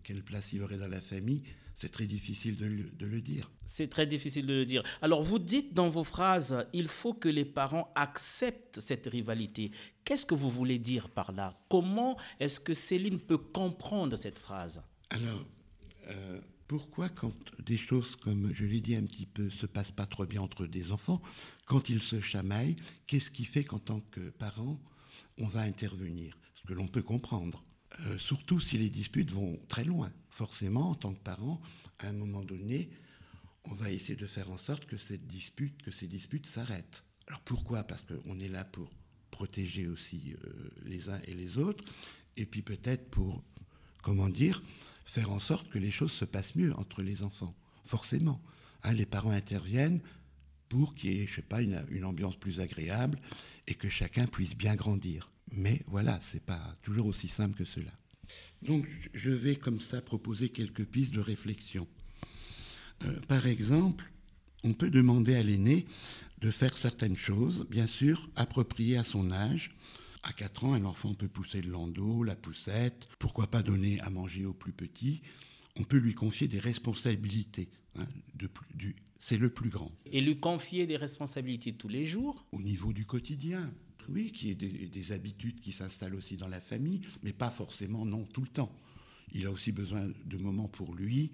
quelle 0.03 0.23
place 0.23 0.53
il 0.53 0.61
aurait 0.61 0.77
dans 0.77 0.87
la 0.87 1.01
famille 1.01 1.41
C'est 1.75 1.91
très 1.91 2.05
difficile 2.05 2.55
de 2.55 3.05
le, 3.05 3.21
dire. 3.21 3.51
C'est 3.65 3.89
très 3.89 4.05
difficile 4.05 4.45
de 4.45 4.53
le 4.53 4.65
dire. 4.65 4.83
Alors, 5.01 5.23
vous 5.23 5.39
dites 5.39 5.73
dans 5.73 5.89
vos 5.89 6.03
phrases, 6.03 6.65
il 6.71 6.87
faut 6.87 7.13
que 7.13 7.27
les 7.27 7.43
parents 7.43 7.91
acceptent 7.95 8.79
cette 8.79 9.07
rivalité. 9.07 9.71
Qu'est-ce 10.05 10.25
que 10.25 10.35
vous 10.35 10.49
voulez 10.49 10.79
dire 10.79 11.09
par 11.09 11.31
là? 11.31 11.59
Comment 11.69 12.17
est-ce 12.39 12.59
que 12.59 12.73
Céline 12.73 13.19
peut 13.19 13.37
comprendre 13.37 14.15
cette 14.15 14.39
phrase? 14.39 14.81
Alors, 15.09 15.43
euh, 16.07 16.39
pourquoi 16.67 17.09
quand 17.09 17.33
des 17.65 17.77
choses, 17.77 18.15
comme 18.17 18.53
je 18.53 18.65
l'ai 18.65 18.79
dit 18.81 18.95
un 18.95 19.03
petit 19.03 19.25
peu, 19.25 19.49
se 19.49 19.65
passent 19.65 19.91
pas 19.91 20.05
trop 20.05 20.25
bien 20.25 20.41
entre 20.41 20.67
des 20.67 20.91
enfants, 20.91 21.21
quand 21.65 21.89
ils 21.89 22.01
se 22.01 22.21
chamaillent, 22.21 22.77
qu'est-ce 23.07 23.31
qui 23.31 23.45
fait 23.45 23.63
qu'en 23.63 23.79
tant 23.79 24.01
que 24.11 24.29
parent, 24.29 24.79
on 25.39 25.47
va 25.47 25.61
intervenir? 25.61 26.37
Ce 26.55 26.67
que 26.67 26.73
l'on 26.73 26.87
peut 26.87 27.01
comprendre. 27.01 27.63
Euh, 28.01 28.17
surtout 28.17 28.59
si 28.59 28.77
les 28.77 28.89
disputes 28.89 29.31
vont 29.31 29.59
très 29.67 29.83
loin. 29.83 30.11
Forcément, 30.29 30.91
en 30.91 30.95
tant 30.95 31.13
que 31.13 31.19
parent, 31.19 31.61
à 31.99 32.07
un 32.07 32.13
moment 32.13 32.43
donné, 32.43 32.89
on 33.65 33.75
va 33.75 33.91
essayer 33.91 34.15
de 34.15 34.27
faire 34.27 34.49
en 34.49 34.57
sorte 34.57 34.85
que 34.85 34.97
cette 34.97 35.27
dispute, 35.27 35.81
que 35.83 35.91
ces 35.91 36.07
disputes 36.07 36.45
s'arrêtent. 36.45 37.03
Alors 37.27 37.41
pourquoi? 37.41 37.83
Parce 37.83 38.01
qu'on 38.01 38.39
est 38.39 38.49
là 38.49 38.65
pour 38.65 38.89
protéger 39.31 39.87
aussi 39.87 40.35
euh, 40.45 40.69
les 40.85 41.09
uns 41.09 41.19
et 41.25 41.33
les 41.33 41.57
autres, 41.57 41.83
et 42.35 42.45
puis 42.45 42.61
peut-être 42.61 43.09
pour, 43.09 43.43
comment 44.01 44.29
dire, 44.29 44.61
faire 45.05 45.31
en 45.31 45.39
sorte 45.39 45.69
que 45.69 45.79
les 45.79 45.91
choses 45.91 46.11
se 46.11 46.25
passent 46.25 46.55
mieux 46.55 46.75
entre 46.77 47.01
les 47.01 47.23
enfants. 47.23 47.55
Forcément. 47.85 48.41
Hein, 48.83 48.93
les 48.93 49.05
parents 49.05 49.31
interviennent 49.31 50.01
pour 50.67 50.95
qu'il 50.95 51.13
y 51.13 51.21
ait, 51.21 51.27
je 51.27 51.35
sais 51.35 51.41
pas, 51.41 51.62
une 51.62 52.05
ambiance 52.05 52.38
plus 52.38 52.59
agréable 52.59 53.19
et 53.67 53.75
que 53.75 53.89
chacun 53.89 54.25
puisse 54.25 54.55
bien 54.55 54.75
grandir. 54.75 55.32
Mais 55.51 55.81
voilà, 55.88 56.19
ce 56.21 56.35
n'est 56.35 56.41
pas 56.41 56.75
toujours 56.81 57.07
aussi 57.07 57.27
simple 57.27 57.57
que 57.57 57.65
cela. 57.65 57.91
Donc 58.62 58.88
je 59.13 59.29
vais 59.29 59.55
comme 59.55 59.79
ça 59.79 60.01
proposer 60.01 60.50
quelques 60.50 60.85
pistes 60.85 61.13
de 61.13 61.19
réflexion. 61.19 61.88
Euh, 63.03 63.19
par 63.27 63.45
exemple, 63.47 64.12
on 64.63 64.73
peut 64.73 64.89
demander 64.89 65.35
à 65.35 65.43
l'aîné 65.43 65.85
de 66.39 66.51
faire 66.51 66.77
certaines 66.77 67.17
choses, 67.17 67.65
bien 67.69 67.88
sûr, 67.88 68.29
appropriées 68.35 68.97
à 68.97 69.03
son 69.03 69.31
âge. 69.31 69.71
À 70.23 70.31
4 70.31 70.63
ans, 70.63 70.73
un 70.73 70.85
enfant 70.85 71.13
peut 71.13 71.27
pousser 71.27 71.62
le 71.62 71.71
landau, 71.71 72.23
la 72.23 72.35
poussette, 72.35 73.07
pourquoi 73.19 73.47
pas 73.47 73.62
donner 73.62 74.00
à 74.01 74.09
manger 74.09 74.45
au 74.45 74.53
plus 74.53 74.71
petit. 74.71 75.21
On 75.75 75.83
peut 75.83 75.97
lui 75.97 76.13
confier 76.13 76.47
des 76.47 76.59
responsabilités. 76.59 77.69
Hein, 77.97 78.05
c'est 79.19 79.38
le 79.38 79.50
plus 79.50 79.69
grand. 79.69 79.91
Et 80.05 80.21
lui 80.21 80.38
confier 80.38 80.85
des 80.85 80.97
responsabilités 80.97 81.73
tous 81.73 81.88
les 81.88 82.05
jours? 82.05 82.45
Au 82.51 82.62
niveau 82.62 82.93
du 82.93 83.05
quotidien, 83.05 83.73
oui, 84.10 84.31
qui 84.31 84.50
est 84.51 84.55
des, 84.55 85.12
habitudes 85.12 85.60
qui 85.60 85.72
s'installent 85.72 86.15
aussi 86.15 86.38
dans 86.38 86.48
la 86.48 86.62
famille, 86.62 87.01
mais 87.22 87.33
pas 87.33 87.51
forcément 87.51 88.05
non 88.05 88.25
tout 88.25 88.41
le 88.41 88.48
temps. 88.48 88.75
Il 89.33 89.48
a 89.48 89.51
aussi 89.51 89.72
besoin 89.72 90.12
de 90.25 90.38
moments 90.38 90.67
pour 90.67 90.93
lui. 90.93 91.31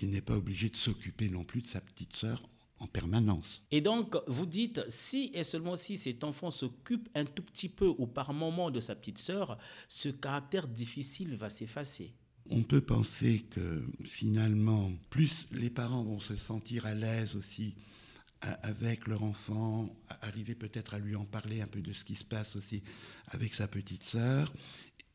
Il 0.00 0.10
n'est 0.10 0.20
pas 0.20 0.36
obligé 0.36 0.68
de 0.68 0.76
s'occuper 0.76 1.28
non 1.28 1.44
plus 1.44 1.62
de 1.62 1.66
sa 1.66 1.80
petite 1.80 2.16
sœur 2.16 2.48
en 2.80 2.86
permanence. 2.86 3.62
Et 3.70 3.80
donc, 3.80 4.16
vous 4.26 4.46
dites, 4.46 4.82
si 4.88 5.30
et 5.34 5.44
seulement 5.44 5.76
si 5.76 5.96
cet 5.96 6.24
enfant 6.24 6.50
s'occupe 6.50 7.08
un 7.14 7.24
tout 7.24 7.42
petit 7.42 7.68
peu 7.68 7.92
ou 7.98 8.06
par 8.06 8.32
moment 8.32 8.70
de 8.70 8.80
sa 8.80 8.94
petite 8.94 9.18
sœur, 9.18 9.58
ce 9.88 10.08
caractère 10.08 10.68
difficile 10.68 11.36
va 11.36 11.50
s'effacer. 11.50 12.14
On 12.50 12.62
peut 12.62 12.80
penser 12.80 13.44
que 13.50 13.84
finalement, 14.04 14.90
plus 15.10 15.46
les 15.50 15.70
parents 15.70 16.04
vont 16.04 16.20
se 16.20 16.36
sentir 16.36 16.86
à 16.86 16.94
l'aise 16.94 17.36
aussi 17.36 17.74
avec 18.40 19.08
leur 19.08 19.24
enfant, 19.24 19.88
arriver 20.20 20.54
peut-être 20.54 20.94
à 20.94 20.98
lui 20.98 21.16
en 21.16 21.24
parler 21.24 21.60
un 21.60 21.66
peu 21.66 21.80
de 21.80 21.92
ce 21.92 22.04
qui 22.04 22.14
se 22.14 22.24
passe 22.24 22.54
aussi 22.56 22.82
avec 23.28 23.54
sa 23.54 23.66
petite 23.66 24.04
sœur. 24.04 24.52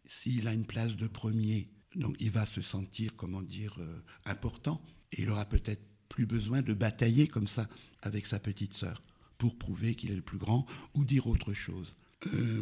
S'il 0.05 0.47
a 0.47 0.53
une 0.53 0.65
place 0.65 0.95
de 0.97 1.07
premier, 1.07 1.69
donc 1.95 2.15
il 2.19 2.31
va 2.31 2.45
se 2.45 2.61
sentir, 2.61 3.15
comment 3.15 3.41
dire, 3.41 3.75
euh, 3.79 4.03
important, 4.25 4.81
et 5.11 5.21
il 5.21 5.29
aura 5.29 5.45
peut-être 5.45 5.81
plus 6.09 6.25
besoin 6.25 6.61
de 6.61 6.73
batailler 6.73 7.27
comme 7.27 7.47
ça 7.47 7.69
avec 8.01 8.27
sa 8.27 8.39
petite 8.39 8.73
sœur 8.73 9.01
pour 9.37 9.57
prouver 9.57 9.95
qu'il 9.95 10.11
est 10.11 10.15
le 10.15 10.21
plus 10.21 10.37
grand 10.37 10.65
ou 10.93 11.05
dire 11.05 11.27
autre 11.27 11.53
chose. 11.53 11.93
Euh, 12.33 12.61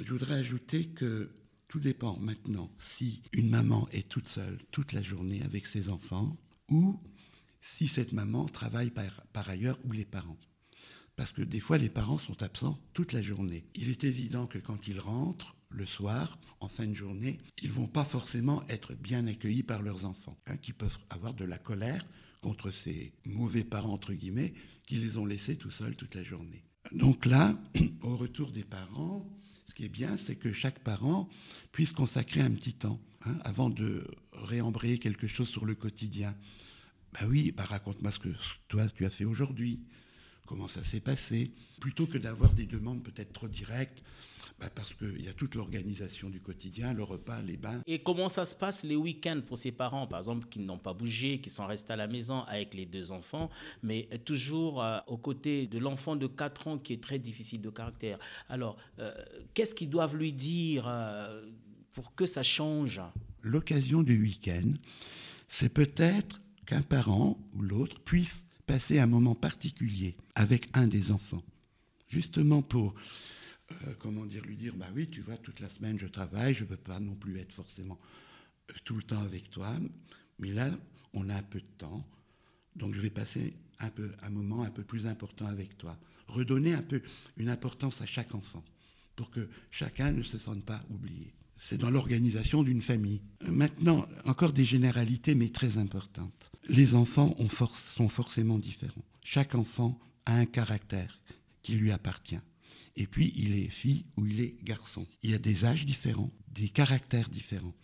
je 0.00 0.12
voudrais 0.12 0.34
ajouter 0.34 0.86
que 0.88 1.30
Tout 1.70 1.78
dépend 1.78 2.18
maintenant 2.18 2.68
si 2.80 3.22
une 3.32 3.48
maman 3.48 3.88
est 3.92 4.08
toute 4.08 4.26
seule 4.26 4.58
toute 4.72 4.92
la 4.92 5.02
journée 5.02 5.40
avec 5.42 5.68
ses 5.68 5.88
enfants 5.88 6.36
ou 6.68 7.00
si 7.60 7.88
cette 7.88 8.12
maman 8.12 8.46
travaille 8.46 8.90
par, 8.90 9.48
ailleurs 9.48 9.78
ou 9.84 9.92
les 9.92 10.04
parents. 10.04 10.38
Parce 11.16 11.32
que 11.32 11.42
des 11.42 11.60
fois, 11.60 11.78
les 11.78 11.90
parents 11.90 12.18
sont 12.18 12.42
absents 12.42 12.78
toute 12.94 13.12
la 13.12 13.22
journée. 13.22 13.64
Il 13.74 13.90
est 13.90 14.04
évident 14.04 14.46
que 14.46 14.58
quand 14.58 14.88
ils 14.88 15.00
rentrent, 15.00 15.54
le 15.70 15.86
soir, 15.86 16.38
en 16.58 16.68
fin 16.68 16.86
de 16.86 16.94
journée, 16.94 17.38
ils 17.62 17.70
vont 17.70 17.86
pas 17.86 18.04
forcément 18.04 18.66
être 18.68 18.94
bien 18.94 19.26
accueillis 19.26 19.62
par 19.62 19.82
leurs 19.82 20.04
enfants, 20.04 20.36
hein, 20.46 20.56
qui 20.56 20.72
peuvent 20.72 20.98
avoir 21.10 21.32
de 21.32 21.44
la 21.44 21.58
colère 21.58 22.04
contre 22.40 22.70
ces 22.70 23.12
mauvais 23.24 23.64
parents, 23.64 23.92
entre 23.92 24.12
guillemets, 24.12 24.52
qui 24.86 24.96
les 24.96 25.16
ont 25.16 25.26
laissés 25.26 25.56
tout 25.56 25.70
seuls 25.70 25.96
toute 25.96 26.14
la 26.14 26.24
journée. 26.24 26.64
Donc 26.92 27.26
là, 27.26 27.56
au 28.02 28.16
retour 28.16 28.50
des 28.50 28.64
parents, 28.64 29.26
ce 29.66 29.74
qui 29.74 29.84
est 29.84 29.88
bien, 29.88 30.16
c'est 30.16 30.36
que 30.36 30.52
chaque 30.52 30.80
parent 30.80 31.28
puisse 31.70 31.92
consacrer 31.92 32.40
un 32.40 32.50
petit 32.50 32.74
temps 32.74 33.00
hein, 33.24 33.38
avant 33.44 33.70
de 33.70 34.04
réembrayer 34.32 34.98
quelque 34.98 35.28
chose 35.28 35.48
sur 35.48 35.64
le 35.64 35.74
quotidien. 35.74 36.34
Ben 37.12 37.26
oui, 37.28 37.52
bah 37.52 37.64
raconte-moi 37.64 38.12
ce 38.12 38.18
que 38.18 38.28
toi 38.68 38.86
tu 38.94 39.04
as 39.04 39.10
fait 39.10 39.24
aujourd'hui, 39.24 39.80
comment 40.46 40.68
ça 40.68 40.84
s'est 40.84 41.00
passé, 41.00 41.52
plutôt 41.80 42.06
que 42.06 42.18
d'avoir 42.18 42.52
des 42.52 42.66
demandes 42.66 43.02
peut-être 43.02 43.32
trop 43.32 43.48
directes. 43.48 44.02
Bah, 44.60 44.68
parce 44.74 44.92
qu'il 44.92 45.24
y 45.24 45.28
a 45.28 45.32
toute 45.32 45.54
l'organisation 45.54 46.28
du 46.28 46.38
quotidien, 46.38 46.92
le 46.92 47.02
repas, 47.02 47.40
les 47.40 47.56
bains. 47.56 47.80
Et 47.86 48.00
comment 48.00 48.28
ça 48.28 48.44
se 48.44 48.54
passe 48.54 48.84
les 48.84 48.94
week-ends 48.94 49.40
pour 49.46 49.56
ces 49.56 49.72
parents, 49.72 50.06
par 50.06 50.18
exemple, 50.18 50.46
qui 50.50 50.58
n'ont 50.58 50.76
pas 50.76 50.92
bougé, 50.92 51.40
qui 51.40 51.48
sont 51.48 51.64
restés 51.66 51.94
à 51.94 51.96
la 51.96 52.06
maison 52.06 52.40
avec 52.42 52.74
les 52.74 52.84
deux 52.84 53.10
enfants, 53.10 53.48
mais 53.82 54.06
toujours 54.26 54.82
euh, 54.82 54.98
aux 55.06 55.16
côtés 55.16 55.66
de 55.66 55.78
l'enfant 55.78 56.14
de 56.14 56.26
4 56.26 56.68
ans 56.68 56.78
qui 56.78 56.92
est 56.92 57.02
très 57.02 57.18
difficile 57.18 57.62
de 57.62 57.70
caractère? 57.70 58.18
Alors, 58.50 58.76
euh, 58.98 59.14
qu'est-ce 59.54 59.74
qu'ils 59.74 59.88
doivent 59.88 60.16
lui 60.16 60.34
dire 60.34 60.84
euh, 60.86 61.46
pour 61.94 62.14
que 62.14 62.26
ça 62.26 62.42
change? 62.42 63.00
L'occasion 63.40 64.02
du 64.02 64.20
week-end, 64.20 64.74
c'est 65.48 65.72
peut-être 65.72 66.38
qu'un 66.70 66.82
parent 66.82 67.36
ou 67.54 67.62
l'autre 67.62 67.98
puisse 67.98 68.44
passer 68.64 69.00
un 69.00 69.08
moment 69.08 69.34
particulier 69.34 70.16
avec 70.36 70.68
un 70.74 70.86
des 70.86 71.10
enfants, 71.10 71.42
justement 72.06 72.62
pour 72.62 72.94
euh, 73.72 73.94
comment 73.98 74.24
dire, 74.24 74.44
lui 74.44 74.54
dire, 74.54 74.76
bah 74.76 74.86
oui, 74.94 75.08
tu 75.10 75.20
vois, 75.20 75.36
toute 75.36 75.58
la 75.58 75.68
semaine 75.68 75.98
je 75.98 76.06
travaille, 76.06 76.54
je 76.54 76.62
ne 76.62 76.68
peux 76.68 76.76
pas 76.76 77.00
non 77.00 77.16
plus 77.16 77.40
être 77.40 77.52
forcément 77.52 77.98
euh, 78.70 78.74
tout 78.84 78.94
le 78.94 79.02
temps 79.02 79.20
avec 79.20 79.50
toi, 79.50 79.74
mais 80.38 80.52
là, 80.52 80.70
on 81.12 81.28
a 81.28 81.34
un 81.34 81.42
peu 81.42 81.60
de 81.60 81.66
temps, 81.76 82.06
donc 82.76 82.94
je 82.94 83.00
vais 83.00 83.10
passer 83.10 83.52
un, 83.80 83.90
peu, 83.90 84.12
un 84.22 84.30
moment 84.30 84.62
un 84.62 84.70
peu 84.70 84.84
plus 84.84 85.08
important 85.08 85.46
avec 85.46 85.76
toi. 85.76 85.98
Redonner 86.28 86.74
un 86.74 86.82
peu 86.82 87.02
une 87.36 87.48
importance 87.48 88.00
à 88.00 88.06
chaque 88.06 88.32
enfant, 88.32 88.62
pour 89.16 89.32
que 89.32 89.48
chacun 89.72 90.12
ne 90.12 90.22
se 90.22 90.38
sente 90.38 90.64
pas 90.64 90.84
oublié. 90.88 91.34
C'est 91.58 91.78
dans 91.78 91.90
l'organisation 91.90 92.62
d'une 92.62 92.80
famille. 92.80 93.20
Maintenant, 93.44 94.06
encore 94.24 94.52
des 94.52 94.64
généralités, 94.64 95.34
mais 95.34 95.48
très 95.48 95.76
importantes. 95.76 96.50
Les 96.70 96.94
enfants 96.94 97.34
ont 97.38 97.48
sont 97.48 98.08
forcément 98.08 98.58
différents. 98.58 99.04
Chaque 99.22 99.54
enfant 99.54 99.98
a 100.24 100.34
un 100.34 100.46
caractère 100.46 101.20
qui 101.62 101.72
lui 101.72 101.90
appartient 101.90 102.38
et 102.96 103.06
puis 103.06 103.32
il 103.36 103.58
est 103.58 103.70
fille 103.70 104.04
ou 104.16 104.26
il 104.26 104.40
est 104.40 104.62
garçon. 104.62 105.06
Il 105.22 105.30
y 105.30 105.34
a 105.34 105.38
des 105.38 105.64
âges 105.64 105.86
différents, 105.86 106.30
des 106.52 106.68
caractères 106.68 107.28
différents. 107.28 107.74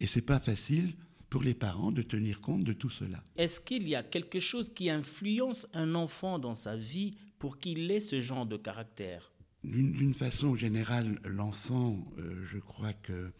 Et 0.00 0.06
c'est 0.06 0.22
pas 0.22 0.40
facile 0.40 0.94
pour 1.30 1.42
les 1.42 1.54
parents 1.54 1.92
de 1.92 2.02
tenir 2.02 2.40
compte 2.40 2.64
de 2.64 2.72
tout 2.72 2.90
cela. 2.90 3.22
Est-ce 3.36 3.60
qu'il 3.60 3.88
y 3.88 3.94
a 3.94 4.02
quelque 4.02 4.38
chose 4.40 4.72
qui 4.72 4.90
influence 4.90 5.66
un 5.72 5.94
enfant 5.94 6.38
dans 6.38 6.54
sa 6.54 6.76
vie 6.76 7.16
pour 7.38 7.58
qu'il 7.58 7.90
ait 7.90 8.00
ce 8.00 8.20
genre 8.20 8.44
de 8.44 8.56
caractère? 8.56 9.32
D'une 9.64 10.14
façon 10.14 10.54
générale, 10.54 11.18
l'enfant, 11.24 12.06
euh, 12.18 12.44
je 12.44 12.58
crois 12.58 12.92
que 12.92 13.32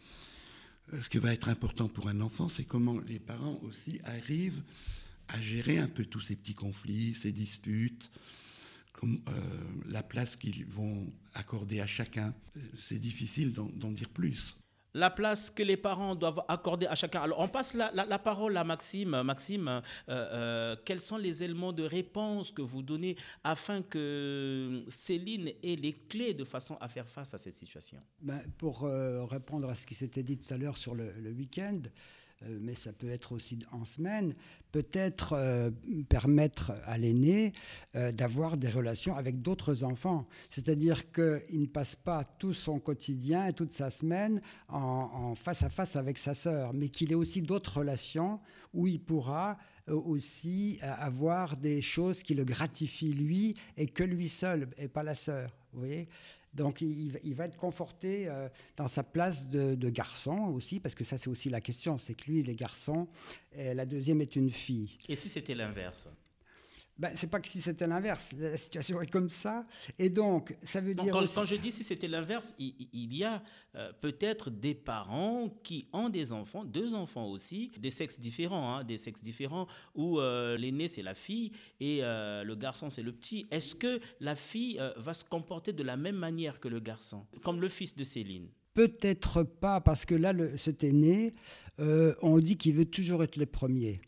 ce 0.93 1.09
qui 1.09 1.17
va 1.17 1.33
être 1.33 1.49
important 1.49 1.87
pour 1.87 2.07
un 2.07 2.21
enfant, 2.21 2.49
c'est 2.49 2.63
comment 2.63 2.99
les 2.99 3.19
parents 3.19 3.59
aussi 3.63 3.99
arrivent 4.03 4.63
à 5.27 5.41
gérer 5.41 5.77
un 5.79 5.87
peu 5.87 6.05
tous 6.05 6.21
ces 6.21 6.35
petits 6.35 6.55
conflits, 6.55 7.15
ces 7.15 7.31
disputes, 7.31 8.09
euh, 9.03 9.07
la 9.87 10.01
place 10.01 10.35
qu'ils 10.35 10.65
vont 10.65 11.11
accorder 11.33 11.81
à 11.81 11.87
chacun. 11.87 12.33
C'est 12.79 12.99
difficile 12.99 13.53
d'en 13.53 13.91
dire 13.91 14.09
plus. 14.09 14.55
La 14.97 15.11
place 15.11 15.51
que 15.51 15.61
les 15.61 15.77
parents 15.77 16.15
doivent 16.15 16.43
accorder 16.47 16.87
à 16.87 16.95
chacun. 16.95 17.21
Alors, 17.21 17.39
on 17.39 17.47
passe 17.47 17.75
la, 17.75 18.19
parole 18.19 18.57
à 18.57 18.63
Maxime. 18.63 19.21
Maxime, 19.21 19.67
euh, 19.67 19.81
euh, 20.09 20.75
quels 20.83 20.99
sont 21.01 21.17
les 21.17 21.43
éléments 21.43 21.71
de 21.71 21.83
réponse 21.83 22.51
que 22.51 22.63
vous 22.63 22.81
donnez 22.81 23.15
afin 23.43 23.83
que 23.83 24.83
Céline 24.87 25.49
ait 25.61 25.75
les 25.75 25.93
clés 25.93 26.33
de 26.33 26.43
façon 26.43 26.77
à 26.81 26.87
faire 26.87 27.07
face 27.07 27.31
à 27.35 27.37
cette 27.37 27.53
situation? 27.53 28.01
Ben, 28.21 28.41
Pour 28.57 28.89
répondre 29.29 29.69
à 29.69 29.75
ce 29.75 29.85
qui 29.85 29.93
s'était 29.93 30.23
dit 30.23 30.37
tout 30.37 30.51
à 30.51 30.57
l'heure 30.57 30.77
sur 30.77 30.95
le, 30.95 31.13
week-end, 31.31 31.81
euh, 31.85 31.89
mais 32.45 32.75
ça 32.75 32.93
peut 32.93 33.09
être 33.09 33.31
aussi 33.31 33.59
en 33.71 33.85
semaine, 33.85 34.35
peut-être 34.71 35.33
euh, 35.33 35.71
permettre 36.07 36.73
à 36.85 36.97
l'aîné 36.97 37.53
euh, 37.95 38.11
d'avoir 38.11 38.57
des 38.57 38.69
relations 38.69 39.15
avec 39.15 39.41
d'autres 39.41 39.83
enfants. 39.83 40.27
C'est-à-dire 40.49 41.11
qu'il 41.11 41.61
ne 41.61 41.65
passe 41.65 41.95
pas 41.95 42.23
tout 42.23 42.53
son 42.53 42.79
quotidien 42.79 43.47
et 43.47 43.53
toute 43.53 43.73
sa 43.73 43.89
semaine 43.89 44.41
en, 44.67 45.35
face 45.35 45.63
à 45.63 45.69
face 45.69 45.95
avec 45.95 46.17
sa 46.17 46.33
sœur, 46.33 46.73
mais 46.73 46.89
qu'il 46.89 47.11
ait 47.11 47.15
aussi 47.15 47.41
d'autres 47.41 47.79
relations 47.79 48.39
où 48.73 48.87
il 48.87 48.99
pourra 48.99 49.57
aussi 49.87 50.79
avoir 50.81 51.55
des 51.55 51.81
choses 51.81 52.21
qui 52.21 52.33
le 52.35 52.43
gratifient 52.43 53.13
lui 53.13 53.55
et 53.77 53.87
que 53.87 54.03
lui 54.03 54.27
seul 54.27 54.69
et 54.77 54.89
pas 54.89 55.03
la 55.03 55.15
sœur. 55.15 55.55
Vous 55.71 55.79
voyez? 55.79 56.09
Donc 56.53 56.81
il, 56.81 57.35
va 57.35 57.45
être 57.45 57.57
conforté 57.57 58.27
euh, 58.27 58.49
dans 58.75 58.87
sa 58.87 59.03
place 59.03 59.47
de, 59.47 59.89
garçon 59.89 60.51
aussi, 60.53 60.79
parce 60.79 60.95
que 60.95 61.03
ça 61.03 61.17
c'est 61.17 61.29
aussi 61.29 61.49
la 61.49 61.61
question, 61.61 61.97
c'est 61.97 62.13
que 62.13 62.25
lui 62.29 62.39
il 62.39 62.49
est 62.49 62.55
garçon, 62.55 63.07
et 63.55 63.73
la 63.73 63.85
deuxième 63.85 64.21
est 64.21 64.35
une 64.35 64.51
fille. 64.51 64.97
Et 65.07 65.15
si 65.15 65.29
c'était 65.29 65.55
l'inverse? 65.55 66.07
Ben, 66.99 67.11
c'est 67.15 67.29
pas 67.29 67.39
que 67.39 67.47
si 67.47 67.61
c'était 67.61 67.85
l'inverse, 67.85 68.31
la 68.37 68.57
situation 68.57 68.99
est 69.01 69.11
comme 69.11 69.29
ça. 69.29 69.65
Et 69.99 70.09
donc, 70.09 70.55
ça 70.63 70.81
veut 70.81 70.95
dire. 70.95 71.13
Quand, 71.33 71.45
je 71.45 71.55
dis 71.55 71.69
si 71.69 71.83
c'était 71.83 72.07
l'inverse, 72.07 72.55
il, 72.57 73.13
y 73.13 73.23
a 73.23 73.43
euh, 73.75 73.91
peut-être 74.01 74.49
des 74.49 74.73
parents 74.73 75.49
qui 75.63 75.87
ont 75.93 76.09
des 76.09 76.33
enfants, 76.33 76.65
deux 76.65 76.95
enfants 76.95 77.27
aussi, 77.27 77.71
des 77.77 77.91
sexes 77.91 78.19
différents, 78.19 78.73
hein, 78.73 78.83
des 78.83 78.97
sexes 78.97 79.21
différents, 79.21 79.67
où 79.93 80.19
euh, 80.19 80.57
l'aîné 80.57 80.87
c'est 80.87 81.03
la 81.03 81.13
fille 81.13 81.51
et 81.79 81.99
euh, 82.01 82.43
le 82.43 82.55
garçon 82.55 82.89
c'est 82.89 83.03
le 83.03 83.11
petit. 83.11 83.45
Est-ce 83.51 83.75
que 83.75 83.99
la 84.19 84.35
fille 84.35 84.81
va 84.95 85.13
se 85.13 85.23
comporter 85.23 85.73
de 85.73 85.83
la 85.83 85.97
même 85.97 86.17
manière 86.17 86.59
que 86.59 86.67
le 86.67 86.79
garçon, 86.79 87.27
comme 87.43 87.61
le 87.61 87.69
fils 87.69 87.95
de 87.95 88.03
Céline? 88.03 88.47
Peut-être 88.73 89.43
pas, 89.43 89.81
parce 89.81 90.05
que 90.05 90.15
là, 90.15 90.33
le, 90.33 90.57
cet 90.57 90.83
aîné, 90.83 91.33
on 91.77 92.39
dit 92.39 92.57
qu'il 92.57 92.73
veut 92.73 92.85
toujours 92.85 93.23
être 93.23 93.35
le 93.35 93.45
premier. 93.45 94.01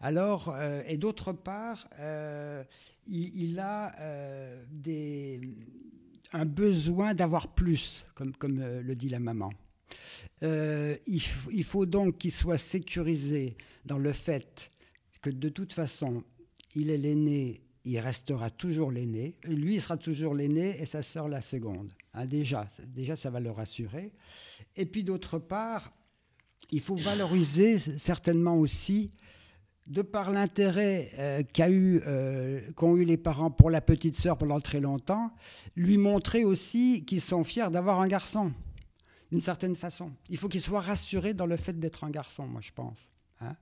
Alors, 0.00 0.50
euh, 0.50 0.82
et 0.86 0.98
d'autre 0.98 1.32
part, 1.32 1.88
euh, 1.98 2.62
il, 3.06 3.58
a 3.58 3.94
euh, 4.00 4.62
un 6.32 6.44
besoin 6.44 7.14
d'avoir 7.14 7.48
plus, 7.48 8.04
comme, 8.14 8.60
le 8.60 8.94
dit 8.94 9.08
la 9.08 9.20
maman. 9.20 9.50
Il, 10.42 11.64
faut 11.64 11.86
donc 11.86 12.18
qu'il 12.18 12.32
soit 12.32 12.58
sécurisé 12.58 13.56
dans 13.84 13.98
le 13.98 14.12
fait 14.12 14.70
que 15.22 15.30
de 15.30 15.48
toute 15.48 15.72
façon, 15.72 16.24
il 16.74 16.90
est 16.90 16.98
l'aîné, 16.98 17.62
il 17.84 17.98
restera 17.98 18.50
toujours 18.50 18.90
l'aîné. 18.90 19.36
Lui, 19.44 19.76
il 19.76 19.80
sera 19.80 19.96
toujours 19.96 20.34
l'aîné 20.34 20.80
et 20.80 20.86
sa 20.86 21.02
sœur 21.02 21.28
la 21.28 21.40
seconde. 21.40 21.92
Hein, 22.12 22.26
déjà, 22.26 22.68
déjà, 22.86 23.16
ça 23.16 23.30
va 23.30 23.40
le 23.40 23.50
rassurer. 23.50 24.12
Et 24.76 24.84
puis 24.84 25.04
d'autre 25.04 25.38
part, 25.38 25.92
il 26.70 26.80
faut 26.80 26.96
valoriser 26.96 27.78
certainement 27.78 28.58
aussi 28.58 29.10
de 29.86 30.02
par 30.02 30.32
l'intérêt 30.32 31.10
euh, 31.18 31.42
euh, 31.60 32.60
qu'ont 32.74 32.96
eu 32.96 33.04
les 33.04 33.16
parents 33.16 33.50
pour 33.50 33.70
la 33.70 33.80
petite 33.80 34.16
sœur 34.16 34.36
pendant 34.36 34.60
très 34.60 34.80
longtemps, 34.80 35.30
lui 35.76 35.96
montrer 35.96 36.44
aussi 36.44 37.04
qu'ils 37.04 37.20
sont 37.20 37.44
fiers 37.44 37.70
d'avoir 37.70 38.00
un 38.00 38.08
garçon, 38.08 38.52
d'une 39.30 39.40
certaine 39.40 39.76
façon. 39.76 40.12
Il 40.28 40.38
faut 40.38 40.48
qu'il 40.48 40.60
soit 40.60 40.80
rassuré 40.80 41.34
dans 41.34 41.46
le 41.46 41.56
fait 41.56 41.78
d'être 41.78 42.04
un 42.04 42.10
garçon, 42.10 42.46
moi 42.46 42.60
je 42.60 42.72
pense. 42.72 43.10
Hein. 43.40 43.54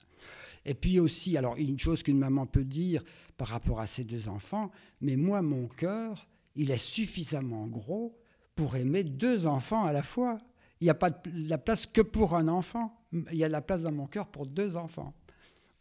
Et 0.65 0.75
puis 0.75 0.99
aussi, 0.99 1.37
alors 1.37 1.57
une 1.57 1.79
chose 1.79 2.03
qu'une 2.03 2.19
maman 2.19 2.47
peut 2.47 2.65
dire 2.65 3.05
par 3.37 3.49
rapport 3.49 3.81
à 3.81 3.87
ses 3.87 4.05
deux 4.05 4.29
enfants, 4.29 4.71
mais 5.03 5.17
moi 5.17 5.43
mon 5.43 5.69
cœur, 5.69 6.27
il 6.57 6.71
est 6.71 6.79
suffisamment 6.79 7.67
gros 7.67 8.19
pour 8.55 8.77
aimer 8.77 9.05
deux 9.05 9.47
enfants 9.47 9.85
à 9.85 9.93
la 9.93 10.03
fois. 10.03 10.39
Il 10.81 10.85
n'y 10.85 10.91
a 10.91 10.95
pas 10.95 11.11
de, 11.11 11.49
la 11.49 11.59
place 11.59 11.87
que 11.87 12.01
pour 12.01 12.35
un 12.35 12.49
enfant. 12.49 12.97
Il 13.31 13.37
y 13.37 13.45
a 13.45 13.49
la 13.49 13.61
place 13.61 13.83
dans 13.83 13.93
mon 13.93 14.07
cœur 14.07 14.27
pour 14.27 14.47
deux 14.47 14.77
enfants 14.77 15.15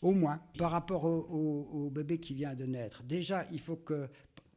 au 0.03 0.11
moins, 0.11 0.39
par 0.57 0.71
rapport 0.71 1.05
au, 1.05 1.89
bébé 1.89 2.19
qui 2.19 2.33
vient 2.33 2.53
de 2.53 2.65
naître. 2.65 3.01
Déjà, 3.03 3.45
il 3.51 3.59
faut 3.59 3.77
que 3.77 4.09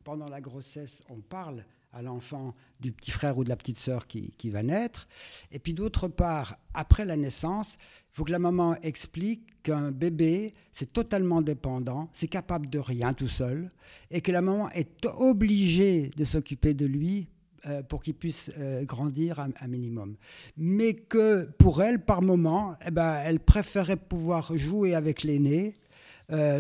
pendant 0.05 0.29
la 0.29 0.41
grossesse, 0.41 1.03
on 1.09 1.21
parle 1.21 1.65
à 1.93 2.03
l'enfant 2.03 2.55
du 2.81 2.93
petit 2.93 3.11
frère 3.11 3.39
ou 3.39 3.45
de 3.45 3.49
la 3.49 3.57
petite 3.57 3.79
sœur 3.79 4.07
qui, 4.07 4.51
va 4.51 4.63
naître. 4.63 5.09
Et 5.51 5.59
puis 5.59 5.73
d'autre 5.73 6.09
part, 6.09 6.59
après 6.75 7.05
la 7.05 7.17
naissance, 7.17 7.77
il 8.11 8.15
faut 8.17 8.25
que 8.25 8.33
la 8.33 8.39
maman 8.39 8.75
explique 8.83 9.63
qu'un 9.63 9.93
bébé, 9.93 10.53
c'est 10.73 10.93
totalement 10.93 11.41
dépendant, 11.43 12.11
c'est 12.13 12.29
capable 12.29 12.69
de 12.69 12.79
rien 12.79 13.15
tout 13.15 13.29
seul, 13.29 13.71
et 14.11 14.21
que 14.21 14.33
la 14.33 14.43
maman 14.43 14.69
est 14.71 15.07
obligée 15.07 16.11
de 16.17 16.25
s'occuper 16.25 16.75
de 16.75 16.87
lui 16.87 17.29
euh, 17.67 17.83
pour 17.83 18.03
qu'il 18.03 18.15
puisse 18.15 18.51
euh, 18.59 18.85
grandir 18.85 19.41
un, 19.41 19.69
minimum. 19.69 20.17
Mais 20.57 20.95
que 20.95 21.49
pour 21.59 21.83
elle, 21.83 22.01
par 22.01 22.23
moment, 22.23 22.77
eh 22.87 22.91
ben, 22.91 23.17
elle 23.25 23.41
préférait 23.41 23.97
pouvoir 23.97 24.57
jouer 24.57 24.95
avec 24.95 25.23
l'aîné. 25.23 25.75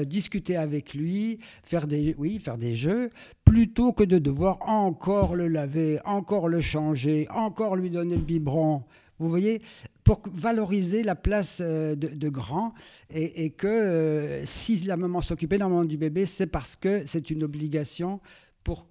discuter 0.06 0.56
avec 0.56 0.94
lui, 0.94 1.40
faire 1.64 1.88
des, 1.88 2.14
oui, 2.18 2.38
faire 2.38 2.56
des 2.56 2.76
jeux, 2.76 3.10
plutôt 3.44 3.92
que 3.92 4.04
de 4.04 4.18
devoir 4.20 4.58
encore 4.68 5.34
le 5.34 5.48
laver, 5.48 5.98
encore 6.04 6.48
le 6.48 6.60
changer, 6.60 7.26
encore 7.30 7.74
lui 7.74 7.90
donner 7.90 8.14
le 8.14 8.22
biberon. 8.22 8.84
Vous 9.18 9.28
voyez, 9.28 9.62
pour 10.04 10.20
valoriser 10.32 11.02
la 11.02 11.16
place 11.16 11.58
euh, 11.60 11.96
de, 11.96 12.28
grand 12.28 12.74
et, 13.12 13.50
que 13.50 13.66
euh, 13.66 14.46
si 14.46 14.76
la 14.84 14.96
maman 14.96 15.20
s'occupait 15.20 15.58
normalement 15.58 15.84
du 15.84 15.96
bébé, 15.96 16.26
c'est 16.26 16.46
parce 16.46 16.76
que 16.76 17.04
c'est 17.06 17.30
une 17.30 17.42
obligation 17.42 18.20
pour, 18.66 18.84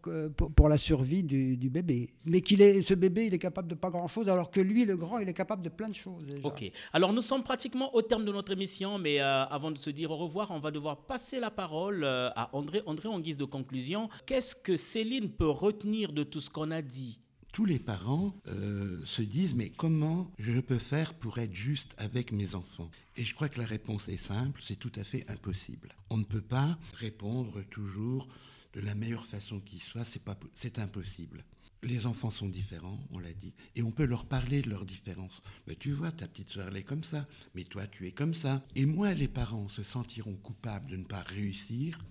pour, 0.55 0.69
la 0.69 0.77
survie 0.77 1.21
du, 1.21 1.69
bébé. 1.69 2.13
Mais 2.23 2.39
qu'il 2.39 2.61
est, 2.61 2.81
ce 2.81 2.93
bébé, 2.93 3.25
il 3.25 3.33
est 3.33 3.39
capable 3.39 3.67
de 3.67 3.75
pas 3.75 3.89
grand-chose, 3.89 4.29
alors 4.29 4.49
que 4.49 4.61
lui, 4.61 4.85
le 4.85 4.95
grand, 4.95 5.19
il 5.19 5.27
est 5.27 5.33
capable 5.33 5.61
de 5.63 5.67
plein 5.67 5.89
de 5.89 5.95
choses. 5.95 6.33
Ok. 6.43 6.71
Alors 6.93 7.11
nous 7.11 7.19
sommes 7.19 7.43
pratiquement 7.43 7.93
au 7.93 8.01
terme 8.01 8.23
de 8.23 8.31
notre 8.31 8.53
émission, 8.53 8.97
mais 8.97 9.19
euh, 9.19 9.43
avant 9.43 9.71
de 9.71 9.77
se 9.77 9.89
dire 9.89 10.11
au 10.11 10.15
revoir, 10.15 10.51
on 10.51 10.59
va 10.59 10.71
devoir 10.71 10.95
passer 11.05 11.41
la 11.41 11.51
parole 11.51 12.05
à 12.05 12.49
André. 12.53 12.83
André, 12.85 13.09
en 13.09 13.19
guise 13.19 13.35
de 13.35 13.43
conclusion, 13.43 14.07
qu'est-ce 14.25 14.55
que 14.55 14.77
Céline 14.77 15.29
peut 15.29 15.49
retenir 15.49 16.13
de 16.13 16.23
tout 16.23 16.39
ce 16.39 16.49
qu'on 16.49 16.71
a 16.71 16.81
dit? 16.81 17.19
Tous 17.51 17.65
les 17.65 17.79
parents 17.79 18.33
euh, 18.47 19.01
se 19.05 19.21
disent 19.21 19.55
mais 19.55 19.69
comment 19.69 20.31
je 20.39 20.61
peux 20.61 20.77
faire 20.77 21.13
pour 21.15 21.37
être 21.37 21.53
juste 21.53 21.95
avec 21.97 22.31
mes 22.31 22.55
enfants? 22.55 22.89
Et 23.17 23.25
je 23.25 23.35
crois 23.35 23.49
que 23.49 23.59
la 23.59 23.67
réponse 23.67 24.07
est 24.07 24.15
simple, 24.15 24.61
c'est 24.63 24.79
tout 24.79 24.91
à 24.95 25.03
fait 25.03 25.29
impossible. 25.29 25.95
On 26.09 26.17
ne 26.17 26.23
peut 26.23 26.39
pas 26.39 26.77
répondre 26.93 27.61
toujours 27.69 28.29
de 28.75 28.81
la 28.81 28.93
meilleure 28.93 29.25
façon 29.25 29.59
qui 29.61 29.79
soit, 29.79 30.03
c'est, 30.03 30.79
impossible. 30.79 31.45
Les 31.81 32.05
enfants 32.05 32.29
sont 32.29 32.49
différents, 32.49 32.99
on 33.11 33.19
l'a 33.19 33.33
dit, 33.33 33.53
et 33.75 33.81
on 33.81 33.91
peut 33.91 34.05
leur 34.05 34.25
parler 34.25 34.61
de 34.61 34.69
leurs 34.69 34.85
différences. 34.85 35.41
Mais 35.65 35.75
tu 35.75 35.93
vois, 35.93 36.11
ta 36.11 36.27
petite 36.27 36.49
soeur, 36.49 36.67
elle 36.67 36.77
est 36.77 36.83
comme 36.83 37.03
ça, 37.03 37.25
mais 37.53 37.63
toi, 37.63 37.87
tu 37.87 38.05
es 38.05 38.11
comme 38.11 38.33
ça. 38.33 38.63
Et 38.75 38.85
moins 38.85 39.13
les 39.13 39.27
parents 39.27 39.69
se 39.69 39.83
sentiront 39.83 40.35
coupables 40.35 40.91
de 40.91 40.97
ne 40.97 41.05
pas 41.05 41.21
réussir, 41.21 42.03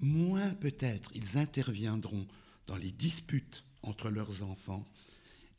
moins 0.00 0.50
peut-être 0.54 1.10
ils 1.14 1.38
interviendront 1.38 2.26
dans 2.66 2.76
les 2.76 2.92
disputes 2.92 3.64
entre 3.82 4.10
leurs 4.10 4.42
enfants, 4.42 4.84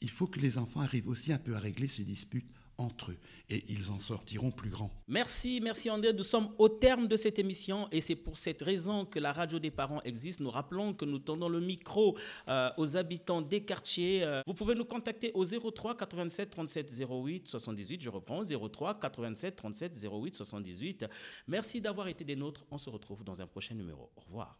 il 0.05 0.12
faut 0.12 0.27
que 0.27 0.39
les 0.39 0.59
enfants 0.59 0.81
arrivent 0.81 1.09
aussi 1.09 1.33
un 1.33 1.39
peu 1.39 1.55
à 1.55 1.59
régler 1.59 1.88
ces 1.88 2.03
disputes 2.03 2.45
entre 2.77 3.09
eux 3.09 3.17
et 3.50 3.63
ils 3.69 3.89
en 3.89 3.97
sortiront 3.97 4.51
plus 4.51 4.69
grands. 4.69 4.91
Merci, 5.07 5.59
merci 5.63 5.89
André. 5.89 6.13
Nous 6.13 6.21
sommes 6.21 6.50
au 6.59 6.69
terme 6.69 7.07
de 7.07 7.15
cette 7.15 7.39
émission 7.39 7.88
et 7.91 8.01
c'est 8.01 8.15
pour 8.15 8.38
cette 8.38 8.62
raison 8.62 9.03
que 9.03 9.17
la 9.17 9.33
radio 9.33 9.57
des 9.57 9.71
parents 9.71 10.00
existe. 10.03 10.41
Nous 10.41 10.51
rappelons 10.51 10.93
que 10.93 11.05
nous 11.05 11.17
tendons 11.17 11.50
le 11.50 11.59
micro 11.59 12.15
euh, 12.47 12.69
aux 12.77 12.97
habitants 12.97 13.41
des 13.41 13.63
quartiers. 13.63 14.24
Euh, 14.24 14.43
vous 14.45 14.53
pouvez 14.53 14.75
nous 14.75 14.85
contacter 14.85 15.31
au 15.33 15.43
03 15.43 15.97
87 15.97 16.51
37 16.51 17.03
08 17.09 17.47
78. 17.47 18.03
Je 18.03 18.09
reprends 18.09 18.43
03 18.43 19.00
87 19.00 19.55
37 19.55 20.07
08 20.07 20.35
78. 20.35 21.05
Merci 21.47 21.81
d'avoir 21.81 22.09
été 22.09 22.24
des 22.24 22.35
nôtres. 22.35 22.63
On 22.69 22.77
se 22.77 22.91
retrouve 22.91 23.24
dans 23.24 23.41
un 23.41 23.47
prochain 23.47 23.74
numéro. 23.74 24.12
Au 24.15 24.21
revoir. 24.21 24.55